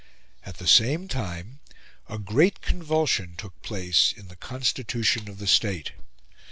At 0.43 0.57
the 0.57 0.65
same 0.67 1.07
time 1.07 1.59
a 2.09 2.17
great 2.17 2.61
convulsion 2.61 3.35
took 3.37 3.61
place 3.61 4.11
in 4.11 4.29
the 4.29 4.35
constitution 4.35 5.29
of 5.29 5.37
the 5.37 5.45
State. 5.45 5.91